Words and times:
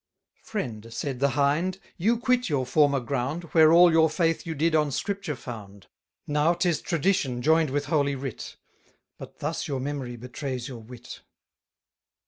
Friend, 0.41 0.91
said 0.91 1.19
the 1.19 1.37
Hind, 1.37 1.77
you 1.95 2.17
quit 2.17 2.49
your 2.49 2.65
former 2.65 2.99
ground, 2.99 3.43
Where 3.53 3.71
all 3.71 3.91
your 3.91 4.09
faith 4.09 4.47
you 4.47 4.55
did 4.55 4.73
on 4.73 4.89
Scripture 4.89 5.35
found: 5.35 5.85
Now 6.25 6.55
'tis 6.55 6.81
Tradition 6.81 7.39
join'd 7.43 7.69
with 7.69 7.85
Holy 7.85 8.15
Writ; 8.15 8.55
But 9.19 9.37
thus 9.37 9.67
your 9.67 9.79
memory 9.79 10.15
betrays 10.15 10.67
your 10.67 10.79
wit. 10.81 11.21